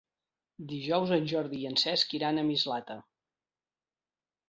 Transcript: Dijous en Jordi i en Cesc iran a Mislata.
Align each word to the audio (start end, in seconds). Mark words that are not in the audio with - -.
Dijous 0.71 1.13
en 1.17 1.27
Jordi 1.33 1.61
i 1.65 1.69
en 1.73 1.79
Cesc 1.83 2.17
iran 2.23 2.41
a 2.41 2.49
Mislata. 2.51 2.99